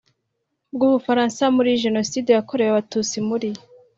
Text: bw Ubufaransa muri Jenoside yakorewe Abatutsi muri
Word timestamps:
bw 0.73 0.81
Ubufaransa 0.87 1.43
muri 1.55 1.79
Jenoside 1.83 2.29
yakorewe 2.37 2.69
Abatutsi 2.71 3.17
muri 3.29 3.49